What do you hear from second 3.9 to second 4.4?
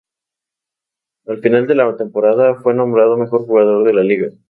la liga.